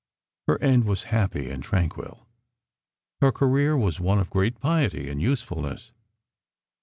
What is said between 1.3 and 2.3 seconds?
and tranquil.